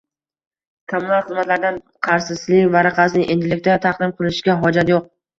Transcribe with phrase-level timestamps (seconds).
[0.91, 1.75] Kommunal xizmatlardan
[2.07, 5.05] qarzsizlik varaqasini endilikda taqdim qilishga hojat yo'q.